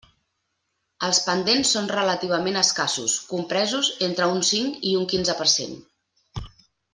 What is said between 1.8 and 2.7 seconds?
relativament